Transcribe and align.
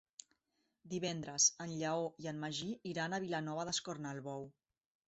Divendres 0.93 1.45
en 1.67 1.75
Lleó 1.83 2.09
i 2.25 2.33
en 2.33 2.43
Magí 2.47 2.71
iran 2.95 3.15
a 3.15 3.21
Vilanova 3.27 3.69
d'Escornalbou. 3.71 4.53